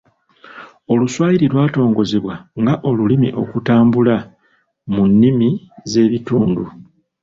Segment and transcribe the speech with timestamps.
[0.91, 4.15] Oluswayiri lwatongozebwa nga olulimi okutabula
[4.93, 5.49] mu nnimi
[5.91, 6.63] z’ebitundu.